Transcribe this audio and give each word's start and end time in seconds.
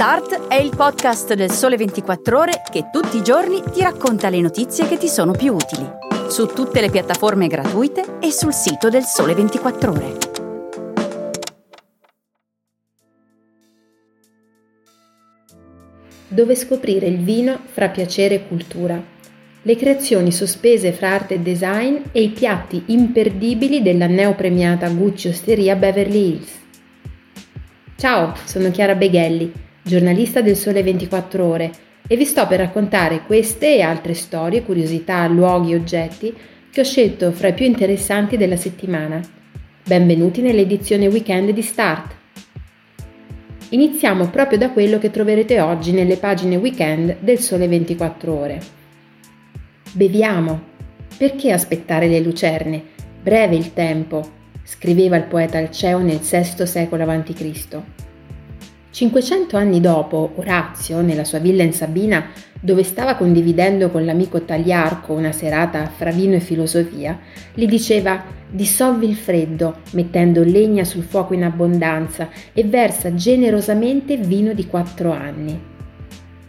Start 0.00 0.46
è 0.48 0.54
il 0.54 0.74
podcast 0.74 1.34
del 1.34 1.50
Sole 1.50 1.76
24 1.76 2.38
Ore 2.38 2.62
che 2.72 2.88
tutti 2.90 3.18
i 3.18 3.22
giorni 3.22 3.60
ti 3.70 3.82
racconta 3.82 4.30
le 4.30 4.40
notizie 4.40 4.88
che 4.88 4.96
ti 4.96 5.08
sono 5.08 5.32
più 5.32 5.52
utili. 5.52 5.86
Su 6.30 6.46
tutte 6.46 6.80
le 6.80 6.88
piattaforme 6.88 7.48
gratuite 7.48 8.16
e 8.18 8.30
sul 8.30 8.54
sito 8.54 8.88
del 8.88 9.02
Sole 9.02 9.34
24 9.34 9.90
Ore. 9.90 10.16
Dove 16.28 16.56
scoprire 16.56 17.06
il 17.06 17.18
vino 17.18 17.60
fra 17.70 17.90
piacere 17.90 18.36
e 18.36 18.48
cultura. 18.48 18.98
Le 19.60 19.76
creazioni 19.76 20.32
sospese 20.32 20.92
fra 20.92 21.10
arte 21.10 21.34
e 21.34 21.40
design 21.40 21.96
e 22.12 22.22
i 22.22 22.30
piatti 22.30 22.84
imperdibili 22.86 23.82
della 23.82 24.06
neopremiata 24.06 24.88
Gucci 24.88 25.28
Osteria 25.28 25.76
Beverly 25.76 26.26
Hills. 26.26 26.58
Ciao, 27.96 28.34
sono 28.46 28.70
Chiara 28.70 28.94
Beghelli, 28.94 29.68
giornalista 29.90 30.40
del 30.40 30.54
Sole 30.54 30.84
24 30.84 31.44
Ore, 31.44 31.70
e 32.06 32.16
vi 32.16 32.24
sto 32.24 32.46
per 32.46 32.60
raccontare 32.60 33.22
queste 33.26 33.74
e 33.74 33.82
altre 33.82 34.14
storie, 34.14 34.62
curiosità, 34.62 35.26
luoghi 35.26 35.72
e 35.72 35.74
oggetti 35.74 36.32
che 36.70 36.80
ho 36.80 36.84
scelto 36.84 37.32
fra 37.32 37.48
i 37.48 37.54
più 37.54 37.66
interessanti 37.66 38.36
della 38.36 38.54
settimana. 38.54 39.20
Benvenuti 39.84 40.42
nell'edizione 40.42 41.08
weekend 41.08 41.50
di 41.50 41.62
Start. 41.62 42.14
Iniziamo 43.70 44.28
proprio 44.28 44.58
da 44.58 44.70
quello 44.70 44.98
che 44.98 45.10
troverete 45.10 45.60
oggi 45.60 45.90
nelle 45.90 46.16
pagine 46.16 46.54
weekend 46.54 47.16
del 47.18 47.40
Sole 47.40 47.66
24 47.66 48.32
Ore. 48.32 48.60
Beviamo. 49.92 50.68
Perché 51.16 51.50
aspettare 51.50 52.06
le 52.06 52.20
lucerne? 52.20 52.82
Breve 53.20 53.56
il 53.56 53.72
tempo, 53.72 54.22
scriveva 54.62 55.16
il 55.16 55.24
poeta 55.24 55.58
Alceo 55.58 55.98
nel 55.98 56.18
VI 56.18 56.66
secolo 56.66 57.02
a.C. 57.02 58.09
500 58.90 59.56
anni 59.56 59.80
dopo, 59.80 60.32
Orazio, 60.34 61.00
nella 61.00 61.24
sua 61.24 61.38
villa 61.38 61.62
in 61.62 61.72
Sabina, 61.72 62.26
dove 62.60 62.82
stava 62.82 63.14
condividendo 63.14 63.88
con 63.90 64.04
l'amico 64.04 64.42
Tagliarco 64.42 65.12
una 65.12 65.32
serata 65.32 65.86
fra 65.86 66.10
vino 66.10 66.34
e 66.34 66.40
filosofia, 66.40 67.18
gli 67.54 67.66
diceva 67.66 68.22
dissolvi 68.50 69.08
il 69.08 69.14
freddo 69.14 69.78
mettendo 69.92 70.42
legna 70.42 70.84
sul 70.84 71.04
fuoco 71.04 71.34
in 71.34 71.44
abbondanza 71.44 72.28
e 72.52 72.64
versa 72.64 73.14
generosamente 73.14 74.16
vino 74.16 74.52
di 74.52 74.66
quattro 74.66 75.12
anni. 75.12 75.68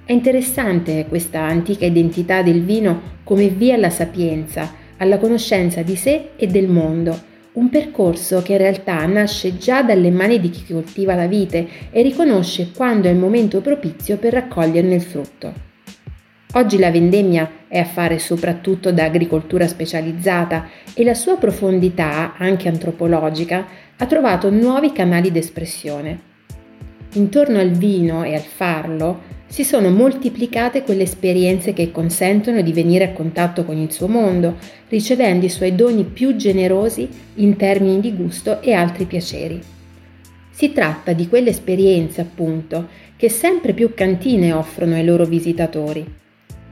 È 0.03 0.11
interessante 0.11 1.05
questa 1.07 1.41
antica 1.41 1.85
identità 1.85 2.41
del 2.41 2.63
vino 2.63 3.19
come 3.23 3.47
via 3.49 3.75
alla 3.75 3.91
sapienza, 3.91 4.73
alla 4.97 5.19
conoscenza 5.19 5.83
di 5.83 5.95
sé 5.95 6.31
e 6.35 6.47
del 6.47 6.67
mondo, 6.67 7.29
un 7.53 7.69
percorso 7.69 8.41
che 8.41 8.53
in 8.53 8.59
realtà 8.59 9.05
nasce 9.05 9.57
già 9.57 9.83
dalle 9.83 10.09
mani 10.09 10.39
di 10.39 10.49
chi 10.49 10.71
coltiva 10.71 11.15
la 11.15 11.27
vite 11.27 11.67
e 11.89 12.01
riconosce 12.01 12.71
quando 12.73 13.09
è 13.09 13.11
il 13.11 13.17
momento 13.17 13.59
propizio 13.59 14.17
per 14.17 14.33
raccoglierne 14.33 14.95
il 14.95 15.01
frutto. 15.01 15.53
Oggi 16.53 16.77
la 16.77 16.91
vendemmia 16.91 17.49
è 17.67 17.79
affare 17.79 18.19
soprattutto 18.19 18.91
da 18.91 19.05
agricoltura 19.05 19.67
specializzata 19.67 20.67
e 20.93 21.03
la 21.03 21.13
sua 21.13 21.37
profondità, 21.37 22.35
anche 22.37 22.67
antropologica, 22.67 23.65
ha 23.97 24.05
trovato 24.05 24.49
nuovi 24.49 24.91
canali 24.91 25.31
d'espressione. 25.31 26.19
Intorno 27.13 27.59
al 27.59 27.71
vino 27.71 28.23
e 28.23 28.33
al 28.33 28.41
farlo 28.41 29.39
si 29.51 29.65
sono 29.65 29.89
moltiplicate 29.89 30.81
quelle 30.81 31.03
esperienze 31.03 31.73
che 31.73 31.91
consentono 31.91 32.61
di 32.61 32.71
venire 32.71 33.03
a 33.03 33.11
contatto 33.11 33.65
con 33.65 33.75
il 33.75 33.91
suo 33.91 34.07
mondo, 34.07 34.55
ricevendo 34.87 35.45
i 35.45 35.49
suoi 35.49 35.75
doni 35.75 36.05
più 36.05 36.37
generosi 36.37 37.09
in 37.35 37.57
termini 37.57 37.99
di 37.99 38.15
gusto 38.15 38.61
e 38.61 38.71
altri 38.71 39.03
piaceri. 39.03 39.61
Si 40.51 40.71
tratta 40.71 41.11
di 41.11 41.27
quelle 41.27 41.49
esperienze, 41.49 42.21
appunto, 42.21 42.87
che 43.17 43.27
sempre 43.27 43.73
più 43.73 43.93
cantine 43.93 44.53
offrono 44.53 44.95
ai 44.95 45.03
loro 45.03 45.25
visitatori. 45.25 46.05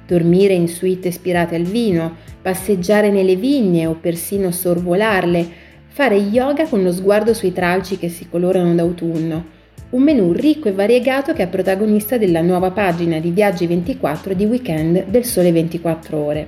Dormire 0.07 0.53
in 0.53 0.69
suite 0.69 1.09
ispirate 1.09 1.55
al 1.55 1.63
vino, 1.63 2.15
passeggiare 2.41 3.11
nelle 3.11 3.35
vigne 3.35 3.87
o 3.87 3.95
persino 3.99 4.51
sorvolarle, 4.51 5.49
fare 5.87 6.15
yoga 6.15 6.65
con 6.65 6.81
lo 6.81 6.93
sguardo 6.93 7.33
sui 7.33 7.51
tralci 7.51 7.97
che 7.97 8.07
si 8.07 8.29
colorano 8.29 8.73
d'autunno, 8.73 9.57
un 9.91 10.03
menù 10.03 10.33
ricco 10.33 10.67
e 10.67 10.71
variegato 10.71 11.33
che 11.33 11.43
è 11.43 11.47
protagonista 11.47 12.17
della 12.17 12.41
nuova 12.41 12.69
pagina 12.69 13.19
di 13.19 13.31
Viaggi 13.31 13.65
24 13.65 14.35
di 14.35 14.45
weekend 14.45 15.05
del 15.05 15.25
Sole 15.25 15.51
24 15.51 16.17
Ore. 16.17 16.47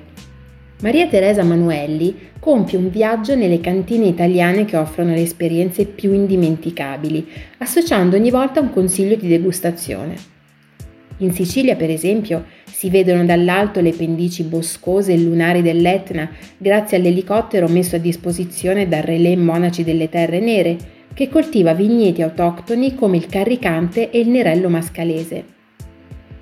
Maria 0.82 1.08
Teresa 1.08 1.44
Manuelli 1.44 2.30
compie 2.40 2.78
un 2.78 2.90
viaggio 2.90 3.36
nelle 3.36 3.60
cantine 3.60 4.06
italiane 4.06 4.66
che 4.66 4.78
offrono 4.78 5.14
le 5.14 5.22
esperienze 5.22 5.86
più 5.86 6.14
indimenticabili, 6.14 7.28
associando 7.60 8.16
ogni 8.16 8.30
volta 8.30 8.60
un 8.60 8.72
consiglio 8.72 9.16
di 9.16 9.28
degustazione. 9.28 10.16
In 11.18 11.34
Sicilia, 11.34 11.76
per 11.76 11.90
esempio, 11.90 12.46
si 12.66 12.90
vedono 12.90 13.26
dall'alto 13.26 13.80
le 13.80 13.92
pendici 13.92 14.44
boscose 14.44 15.14
e 15.14 15.20
lunari 15.20 15.62
dell'Etna 15.62 16.30
grazie 16.58 16.98
all'elicottero 16.98 17.68
messo 17.68 17.96
a 17.96 18.00
disposizione 18.00 18.88
dal 18.88 19.04
relè 19.04 19.36
Monaci 19.36 19.84
delle 19.84 20.10
Terre 20.10 20.40
Nere, 20.40 20.78
che 21.14 21.30
coltiva 21.30 21.74
vigneti 21.74 22.22
autoctoni 22.22 22.96
come 22.96 23.18
il 23.18 23.28
carricante 23.28 24.10
e 24.10 24.20
il 24.20 24.30
nerello 24.30 24.70
mascalese. 24.70 25.60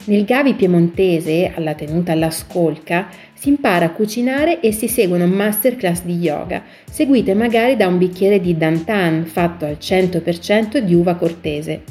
Nel 0.05 0.25
Gavi 0.25 0.53
piemontese, 0.53 1.51
alla 1.53 1.73
tenuta 1.73 2.13
alla 2.13 2.31
scolca, 2.31 3.09
si 3.33 3.49
impara 3.49 3.85
a 3.85 3.91
cucinare 3.91 4.59
e 4.59 4.71
si 4.71 4.87
seguono 4.87 5.27
masterclass 5.27 6.03
di 6.03 6.15
yoga, 6.15 6.63
seguite 6.89 7.33
magari 7.33 7.75
da 7.75 7.87
un 7.87 7.97
bicchiere 7.97 8.39
di 8.39 8.57
dantan 8.57 9.25
fatto 9.25 9.65
al 9.65 9.77
100% 9.79 10.77
di 10.77 10.93
uva 10.93 11.15
cortese. 11.15 11.83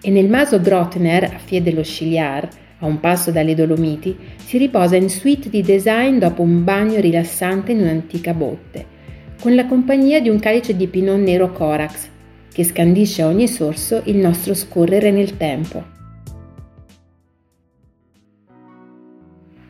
E 0.00 0.10
nel 0.10 0.28
Maso 0.28 0.60
Grotner, 0.60 1.24
a 1.24 1.38
Fie 1.38 1.62
dello 1.62 1.82
Sciliar, 1.82 2.48
a 2.80 2.86
un 2.86 3.00
passo 3.00 3.30
dalle 3.30 3.54
Dolomiti, 3.54 4.16
si 4.36 4.58
riposa 4.58 4.96
in 4.96 5.10
suite 5.10 5.50
di 5.50 5.62
design 5.62 6.18
dopo 6.18 6.42
un 6.42 6.64
bagno 6.64 7.00
rilassante 7.00 7.72
in 7.72 7.80
un'antica 7.80 8.32
botte 8.32 8.96
con 9.40 9.54
la 9.54 9.66
compagnia 9.66 10.20
di 10.20 10.28
un 10.28 10.40
calice 10.40 10.74
di 10.74 10.88
pinot 10.88 11.18
nero 11.18 11.52
Corax, 11.52 12.08
che 12.52 12.64
scandisce 12.64 13.22
a 13.22 13.28
ogni 13.28 13.46
sorso 13.46 14.02
il 14.06 14.16
nostro 14.16 14.52
scorrere 14.52 15.12
nel 15.12 15.36
tempo. 15.36 15.96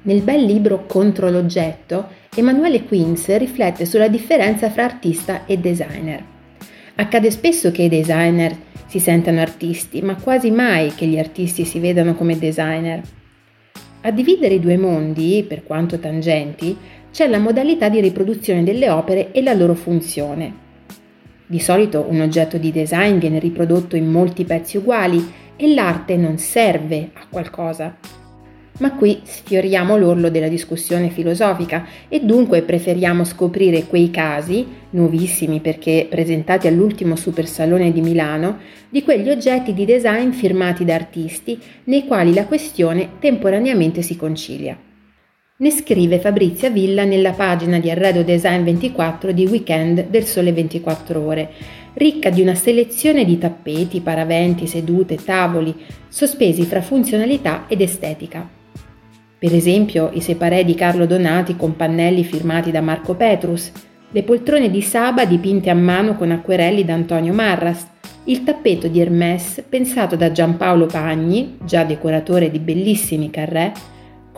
Nel 0.02 0.22
bel 0.22 0.42
libro 0.42 0.86
Contro 0.86 1.28
l'oggetto, 1.28 2.08
Emanuele 2.34 2.84
Quinz 2.84 3.36
riflette 3.36 3.84
sulla 3.84 4.08
differenza 4.08 4.70
fra 4.70 4.84
artista 4.84 5.44
e 5.44 5.58
designer. 5.58 6.24
Accade 6.94 7.30
spesso 7.30 7.70
che 7.70 7.82
i 7.82 7.88
designer 7.88 8.56
si 8.86 8.98
sentano 9.00 9.40
artisti, 9.40 10.00
ma 10.00 10.16
quasi 10.16 10.50
mai 10.50 10.94
che 10.94 11.04
gli 11.04 11.18
artisti 11.18 11.66
si 11.66 11.78
vedano 11.78 12.14
come 12.14 12.38
designer. 12.38 13.02
A 14.00 14.10
dividere 14.10 14.54
i 14.54 14.60
due 14.60 14.78
mondi, 14.78 15.44
per 15.46 15.62
quanto 15.62 15.98
tangenti, 15.98 16.74
c'è 17.10 17.26
la 17.26 17.38
modalità 17.38 17.88
di 17.88 18.00
riproduzione 18.00 18.62
delle 18.62 18.90
opere 18.90 19.32
e 19.32 19.42
la 19.42 19.54
loro 19.54 19.74
funzione. 19.74 20.66
Di 21.46 21.60
solito 21.60 22.06
un 22.08 22.20
oggetto 22.20 22.58
di 22.58 22.70
design 22.70 23.18
viene 23.18 23.38
riprodotto 23.38 23.96
in 23.96 24.10
molti 24.10 24.44
pezzi 24.44 24.76
uguali 24.76 25.32
e 25.56 25.72
l'arte 25.74 26.16
non 26.16 26.38
serve 26.38 27.10
a 27.14 27.26
qualcosa. 27.28 27.96
Ma 28.78 28.92
qui 28.94 29.20
sfioriamo 29.24 29.96
l'orlo 29.96 30.30
della 30.30 30.46
discussione 30.46 31.08
filosofica 31.08 31.86
e 32.08 32.20
dunque 32.20 32.62
preferiamo 32.62 33.24
scoprire 33.24 33.86
quei 33.86 34.10
casi, 34.10 34.66
nuovissimi 34.90 35.60
perché 35.60 36.06
presentati 36.08 36.68
all'ultimo 36.68 37.16
Super 37.16 37.48
Salone 37.48 37.90
di 37.90 38.02
Milano, 38.02 38.58
di 38.88 39.02
quegli 39.02 39.30
oggetti 39.30 39.74
di 39.74 39.84
design 39.84 40.30
firmati 40.30 40.84
da 40.84 40.94
artisti 40.94 41.58
nei 41.84 42.06
quali 42.06 42.32
la 42.32 42.46
questione 42.46 43.12
temporaneamente 43.18 44.02
si 44.02 44.16
concilia. 44.16 44.87
Ne 45.60 45.72
scrive 45.72 46.20
Fabrizia 46.20 46.70
Villa 46.70 47.02
nella 47.02 47.32
pagina 47.32 47.80
di 47.80 47.90
Arredo 47.90 48.22
Design 48.22 48.62
24 48.62 49.32
di 49.32 49.44
Weekend 49.44 50.06
del 50.06 50.22
Sole 50.22 50.52
24 50.52 51.20
Ore, 51.20 51.50
ricca 51.94 52.30
di 52.30 52.40
una 52.40 52.54
selezione 52.54 53.24
di 53.24 53.38
tappeti, 53.38 54.00
paraventi, 54.00 54.68
sedute, 54.68 55.16
tavoli, 55.16 55.74
sospesi 56.06 56.62
fra 56.62 56.80
funzionalità 56.80 57.64
ed 57.66 57.80
estetica. 57.80 58.48
Per 59.36 59.52
esempio 59.52 60.10
i 60.12 60.20
separé 60.20 60.64
di 60.64 60.76
Carlo 60.76 61.06
Donati 61.06 61.56
con 61.56 61.74
pannelli 61.74 62.22
firmati 62.22 62.70
da 62.70 62.80
Marco 62.80 63.16
Petrus, 63.16 63.72
le 64.12 64.22
poltrone 64.22 64.70
di 64.70 64.80
Saba 64.80 65.24
dipinte 65.24 65.70
a 65.70 65.74
mano 65.74 66.14
con 66.14 66.30
acquerelli 66.30 66.84
da 66.84 66.94
Antonio 66.94 67.32
Marras, 67.32 67.84
il 68.26 68.44
tappeto 68.44 68.86
di 68.86 69.00
Hermès 69.00 69.64
pensato 69.68 70.14
da 70.14 70.30
Giampaolo 70.30 70.86
Pagni, 70.86 71.56
già 71.64 71.82
decoratore 71.82 72.48
di 72.48 72.60
bellissimi 72.60 73.28
carré, 73.30 73.72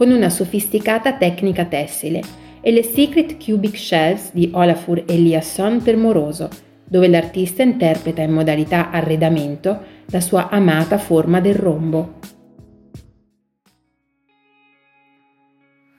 con 0.01 0.13
una 0.13 0.31
sofisticata 0.31 1.13
tecnica 1.19 1.67
tessile, 1.67 2.23
e 2.63 2.71
le 2.71 2.83
Secret 2.83 3.37
Cubic 3.37 3.77
Shells 3.77 4.33
di 4.33 4.49
Olafur 4.51 5.05
Eliasson 5.07 5.83
per 5.83 5.99
Moroso, 5.99 6.49
dove 6.89 7.07
l'artista 7.07 7.63
interpreta 7.63 8.23
in 8.23 8.33
modalità 8.33 8.91
arredamento 8.91 9.79
la 10.07 10.21
sua 10.21 10.49
amata 10.49 10.97
forma 10.97 11.43
del 11.43 11.55
rombo. 11.55 12.15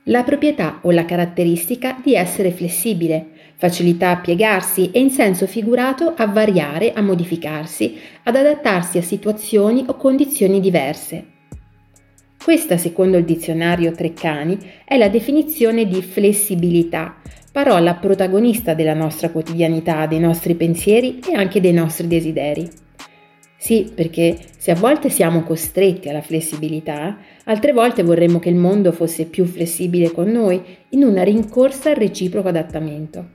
La 0.06 0.24
proprietà 0.24 0.80
o 0.82 0.90
la 0.90 1.06
caratteristica 1.06 1.96
di 2.04 2.16
essere 2.16 2.50
flessibile, 2.50 3.54
facilità 3.56 4.10
a 4.10 4.18
piegarsi 4.18 4.90
e 4.90 5.00
in 5.00 5.12
senso 5.12 5.46
figurato 5.46 6.16
a 6.18 6.26
variare, 6.26 6.92
a 6.94 7.02
modificarsi, 7.02 8.00
ad 8.24 8.36
adattarsi 8.36 8.98
a 8.98 9.04
situazioni 9.04 9.84
o 9.86 9.96
condizioni 9.96 10.60
diverse. 10.60 11.41
Questa, 12.44 12.76
secondo 12.78 13.18
il 13.18 13.24
dizionario 13.24 13.92
Treccani, 13.92 14.58
è 14.84 14.98
la 14.98 15.10
definizione 15.10 15.86
di 15.86 16.02
flessibilità, 16.02 17.18
parola 17.52 17.94
protagonista 17.94 18.74
della 18.74 18.96
nostra 18.96 19.30
quotidianità, 19.30 20.08
dei 20.08 20.20
nostri 20.20 20.56
pensieri 20.56 21.20
e 21.20 21.36
anche 21.36 21.62
dei 21.62 21.72
nostri 21.72 22.08
desideri. 22.08 22.68
Sì, 23.58 23.92
perché 23.94 24.38
se 24.58 24.72
a 24.72 24.76
volte 24.76 25.10
siamo 25.10 25.44
costretti 25.44 26.10
alla 26.10 26.24
flessibilità, 26.24 27.20
altre 27.44 27.74
volte 27.74 28.02
vorremmo 28.02 28.40
che 28.40 28.50
il 28.50 28.56
mondo 28.56 28.92
fosse 28.92 29.26
più 29.26 29.46
flessibile 29.46 30.12
con 30.12 30.32
noi 30.32 30.60
in 30.90 31.04
una 31.04 31.22
rincorsa 31.22 31.92
al 31.92 31.98
reciproco 31.98 32.48
adattamento. 32.48 33.30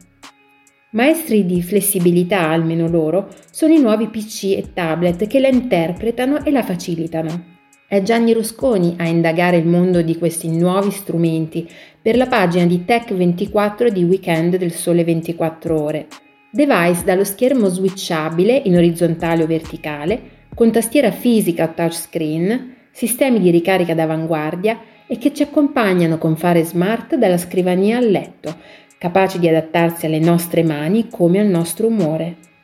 Maestri 0.90 1.46
di 1.46 1.62
flessibilità, 1.62 2.48
almeno 2.48 2.88
loro, 2.88 3.28
sono 3.52 3.72
i 3.72 3.80
nuovi 3.80 4.08
PC 4.08 4.56
e 4.56 4.72
tablet 4.74 5.28
che 5.28 5.38
la 5.38 5.48
interpretano 5.48 6.44
e 6.44 6.50
la 6.50 6.64
facilitano. 6.64 7.55
È 7.88 8.02
Gianni 8.02 8.32
Rusconi 8.32 8.96
a 8.98 9.06
indagare 9.06 9.58
il 9.58 9.64
mondo 9.64 10.02
di 10.02 10.18
questi 10.18 10.48
nuovi 10.48 10.90
strumenti 10.90 11.70
per 12.02 12.16
la 12.16 12.26
pagina 12.26 12.64
di 12.64 12.82
Tech24 12.84 13.90
di 13.90 14.02
Weekend 14.02 14.56
del 14.56 14.72
Sole 14.72 15.04
24 15.04 15.80
Ore. 15.80 16.08
Device 16.50 17.04
dallo 17.04 17.22
schermo 17.22 17.68
switchabile 17.68 18.60
in 18.64 18.74
orizzontale 18.74 19.44
o 19.44 19.46
verticale, 19.46 20.48
con 20.52 20.72
tastiera 20.72 21.12
fisica 21.12 21.62
o 21.62 21.74
touchscreen, 21.74 22.74
sistemi 22.90 23.38
di 23.38 23.50
ricarica 23.50 23.94
d'avanguardia 23.94 24.80
e 25.06 25.16
che 25.18 25.32
ci 25.32 25.44
accompagnano 25.44 26.18
con 26.18 26.36
fare 26.36 26.64
smart 26.64 27.14
dalla 27.14 27.38
scrivania 27.38 27.98
al 27.98 28.10
letto, 28.10 28.52
capaci 28.98 29.38
di 29.38 29.46
adattarsi 29.46 30.06
alle 30.06 30.18
nostre 30.18 30.64
mani 30.64 31.06
come 31.08 31.38
al 31.38 31.46
nostro 31.46 31.86
umore. 31.86 32.55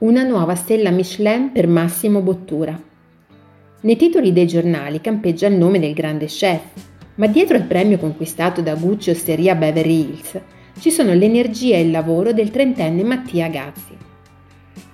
Una 0.00 0.22
nuova 0.22 0.54
stella 0.54 0.92
Michelin 0.92 1.50
per 1.50 1.66
Massimo 1.66 2.20
Bottura. 2.20 2.80
Nei 3.80 3.96
titoli 3.96 4.32
dei 4.32 4.46
giornali 4.46 5.00
campeggia 5.00 5.48
il 5.48 5.56
nome 5.56 5.80
del 5.80 5.92
grande 5.92 6.26
chef, 6.26 6.62
ma 7.16 7.26
dietro 7.26 7.56
il 7.56 7.64
premio 7.64 7.98
conquistato 7.98 8.62
da 8.62 8.76
Gucci 8.76 9.10
Osteria 9.10 9.56
Beverly 9.56 10.00
Hills 10.00 10.40
ci 10.78 10.92
sono 10.92 11.14
l'energia 11.14 11.74
e 11.74 11.80
il 11.80 11.90
lavoro 11.90 12.32
del 12.32 12.52
trentenne 12.52 13.02
Mattia 13.02 13.48
Gazzi. 13.48 13.96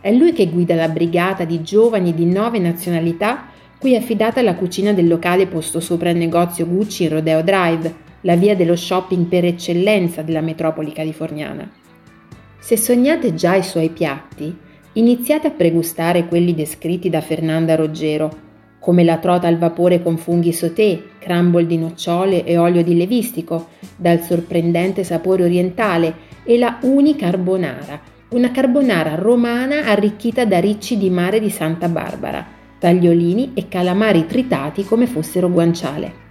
È 0.00 0.10
lui 0.10 0.32
che 0.32 0.48
guida 0.48 0.74
la 0.74 0.88
brigata 0.88 1.44
di 1.44 1.62
giovani 1.62 2.14
di 2.14 2.24
nove 2.24 2.58
nazionalità 2.58 3.48
cui 3.78 3.92
è 3.92 3.96
affidata 3.96 4.40
la 4.40 4.54
cucina 4.54 4.94
del 4.94 5.06
locale 5.06 5.46
posto 5.46 5.80
sopra 5.80 6.08
il 6.08 6.16
negozio 6.16 6.66
Gucci 6.66 7.02
in 7.02 7.10
Rodeo 7.10 7.42
Drive, 7.42 7.94
la 8.22 8.36
via 8.36 8.56
dello 8.56 8.74
shopping 8.74 9.26
per 9.26 9.44
eccellenza 9.44 10.22
della 10.22 10.40
metropoli 10.40 10.92
californiana. 10.92 11.70
Se 12.58 12.78
sognate 12.78 13.34
già 13.34 13.54
i 13.54 13.62
suoi 13.62 13.90
piatti, 13.90 14.72
iniziate 14.94 15.48
a 15.48 15.50
pregustare 15.50 16.26
quelli 16.26 16.54
descritti 16.54 17.08
da 17.08 17.20
Fernanda 17.20 17.74
Roggero, 17.74 18.42
come 18.78 19.02
la 19.02 19.18
trota 19.18 19.46
al 19.46 19.56
vapore 19.56 20.02
con 20.02 20.18
funghi 20.18 20.52
sauté, 20.52 21.02
crumble 21.18 21.66
di 21.66 21.78
nocciole 21.78 22.44
e 22.44 22.58
olio 22.58 22.82
di 22.82 22.96
levistico, 22.96 23.68
dal 23.96 24.20
sorprendente 24.20 25.04
sapore 25.04 25.44
orientale, 25.44 26.32
e 26.44 26.58
la 26.58 26.78
unicarbonara, 26.82 28.00
una 28.30 28.50
carbonara 28.50 29.14
romana 29.14 29.86
arricchita 29.86 30.44
da 30.44 30.58
ricci 30.58 30.98
di 30.98 31.08
mare 31.08 31.40
di 31.40 31.50
Santa 31.50 31.88
Barbara, 31.88 32.46
tagliolini 32.78 33.52
e 33.54 33.68
calamari 33.68 34.26
tritati 34.26 34.84
come 34.84 35.06
fossero 35.06 35.48
guanciale. 35.48 36.22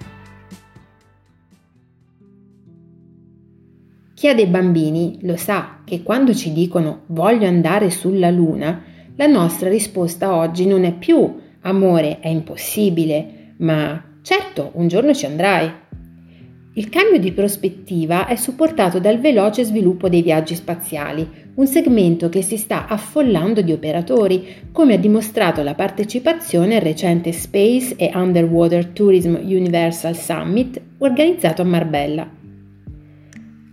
Chi 4.23 4.29
ha 4.29 4.33
dei 4.33 4.45
bambini 4.45 5.17
lo 5.23 5.35
sa 5.35 5.79
che 5.83 6.01
quando 6.01 6.33
ci 6.33 6.53
dicono 6.53 7.01
voglio 7.07 7.45
andare 7.45 7.89
sulla 7.89 8.29
luna, 8.29 8.81
la 9.17 9.27
nostra 9.27 9.67
risposta 9.67 10.33
oggi 10.33 10.65
non 10.65 10.85
è 10.85 10.93
più 10.93 11.41
amore 11.63 12.19
è 12.21 12.29
impossibile, 12.29 13.55
ma 13.57 14.01
certo 14.21 14.71
un 14.75 14.87
giorno 14.87 15.13
ci 15.13 15.25
andrai. 15.25 15.69
Il 16.75 16.87
cambio 16.87 17.19
di 17.19 17.33
prospettiva 17.33 18.25
è 18.25 18.37
supportato 18.37 18.97
dal 18.97 19.19
veloce 19.19 19.65
sviluppo 19.65 20.07
dei 20.07 20.21
viaggi 20.21 20.55
spaziali, 20.55 21.29
un 21.55 21.67
segmento 21.67 22.29
che 22.29 22.41
si 22.41 22.55
sta 22.55 22.87
affollando 22.87 23.61
di 23.61 23.73
operatori, 23.73 24.69
come 24.71 24.93
ha 24.93 24.97
dimostrato 24.97 25.63
la 25.63 25.73
partecipazione 25.73 26.77
al 26.77 26.81
recente 26.81 27.33
Space 27.33 27.97
e 27.97 28.09
Underwater 28.13 28.85
Tourism 28.85 29.35
Universal 29.35 30.15
Summit 30.15 30.79
organizzato 30.99 31.61
a 31.61 31.65
Marbella. 31.65 32.42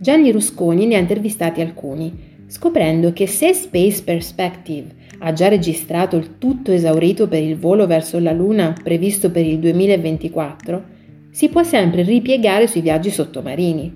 Gianni 0.01 0.31
Rusconi 0.31 0.87
ne 0.87 0.95
ha 0.95 0.97
intervistati 0.97 1.61
alcuni, 1.61 2.11
scoprendo 2.47 3.13
che 3.13 3.27
se 3.27 3.53
Space 3.53 4.01
Perspective 4.01 4.95
ha 5.19 5.31
già 5.31 5.47
registrato 5.47 6.15
il 6.15 6.39
tutto 6.39 6.71
esaurito 6.71 7.27
per 7.27 7.43
il 7.43 7.55
volo 7.55 7.85
verso 7.85 8.17
la 8.17 8.31
Luna 8.31 8.73
previsto 8.81 9.29
per 9.29 9.45
il 9.45 9.59
2024, 9.59 10.83
si 11.29 11.49
può 11.49 11.61
sempre 11.61 12.01
ripiegare 12.01 12.65
sui 12.65 12.81
viaggi 12.81 13.11
sottomarini. 13.11 13.95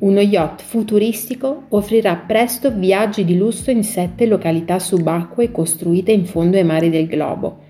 Uno 0.00 0.18
yacht 0.18 0.60
futuristico 0.60 1.66
offrirà 1.68 2.16
presto 2.16 2.72
viaggi 2.72 3.24
di 3.24 3.36
lusso 3.36 3.70
in 3.70 3.84
sette 3.84 4.26
località 4.26 4.80
subacquee 4.80 5.52
costruite 5.52 6.10
in 6.10 6.24
fondo 6.24 6.56
ai 6.56 6.64
mari 6.64 6.90
del 6.90 7.06
globo 7.06 7.60